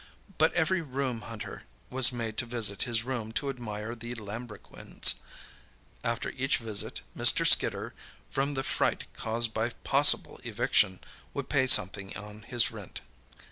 But 0.39 0.51
every 0.53 0.81
room 0.81 1.21
hunter 1.21 1.61
was 1.91 2.11
made 2.11 2.35
to 2.37 2.47
visit 2.47 2.81
his 2.89 3.03
room 3.03 3.31
to 3.33 3.51
admire 3.51 3.93
the 3.93 4.15
lambrequins. 4.15 5.21
After 6.03 6.29
each 6.31 6.57
visit, 6.57 7.01
Mr. 7.15 7.45
Skidder, 7.45 7.93
from 8.31 8.55
the 8.55 8.63
fright 8.63 9.05
caused 9.13 9.53
by 9.53 9.69
possible 9.83 10.39
eviction, 10.43 11.01
would 11.35 11.49
pay 11.49 11.67
something 11.67 12.17
on 12.17 12.41
his 12.41 12.71
rent. 12.71 13.01